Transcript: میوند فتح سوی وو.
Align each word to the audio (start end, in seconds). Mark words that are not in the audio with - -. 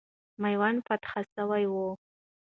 میوند 0.41 0.79
فتح 0.87 1.13
سوی 1.35 1.65
وو. 1.71 1.87